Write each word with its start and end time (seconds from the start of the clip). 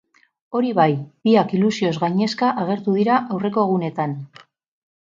Hori 0.59 0.71
bai, 0.79 0.87
biak 1.29 1.53
ilusioz 1.59 1.93
gainezka 2.05 2.51
agertu 2.65 2.97
dira 2.99 3.21
aurreko 3.37 3.69
egunetan. 3.71 4.19